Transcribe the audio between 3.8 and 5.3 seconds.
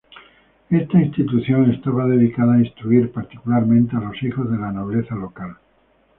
a los hijos de la nobleza